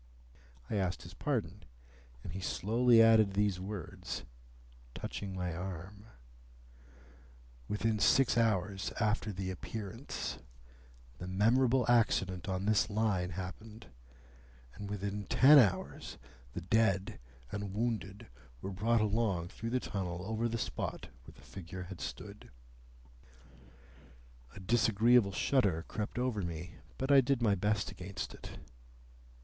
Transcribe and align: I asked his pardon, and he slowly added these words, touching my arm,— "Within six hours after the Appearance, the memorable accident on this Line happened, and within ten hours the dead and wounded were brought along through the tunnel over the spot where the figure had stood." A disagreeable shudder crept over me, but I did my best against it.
I 0.67 0.77
asked 0.77 1.03
his 1.03 1.13
pardon, 1.13 1.61
and 2.23 2.33
he 2.33 2.39
slowly 2.39 3.03
added 3.03 3.35
these 3.35 3.59
words, 3.59 4.23
touching 4.95 5.35
my 5.35 5.53
arm,— 5.55 6.07
"Within 7.67 7.99
six 7.99 8.35
hours 8.35 8.91
after 8.99 9.31
the 9.31 9.51
Appearance, 9.51 10.39
the 11.19 11.27
memorable 11.27 11.85
accident 11.87 12.49
on 12.49 12.65
this 12.65 12.89
Line 12.89 13.29
happened, 13.29 13.91
and 14.73 14.89
within 14.89 15.27
ten 15.27 15.59
hours 15.59 16.17
the 16.53 16.61
dead 16.61 17.19
and 17.51 17.71
wounded 17.75 18.25
were 18.59 18.71
brought 18.71 19.01
along 19.01 19.49
through 19.49 19.69
the 19.69 19.79
tunnel 19.79 20.25
over 20.25 20.49
the 20.49 20.57
spot 20.57 21.09
where 21.25 21.33
the 21.35 21.43
figure 21.43 21.83
had 21.83 22.01
stood." 22.01 22.49
A 24.55 24.59
disagreeable 24.59 25.31
shudder 25.31 25.85
crept 25.87 26.17
over 26.17 26.41
me, 26.41 26.77
but 26.97 27.11
I 27.11 27.21
did 27.21 27.39
my 27.39 27.53
best 27.53 27.91
against 27.91 28.33
it. 28.33 28.57